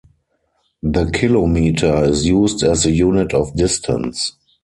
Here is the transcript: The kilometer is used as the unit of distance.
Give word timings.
The 0.81 1.11
kilometer 1.11 2.05
is 2.05 2.25
used 2.25 2.63
as 2.63 2.85
the 2.85 2.91
unit 2.91 3.35
of 3.35 3.55
distance. 3.55 4.31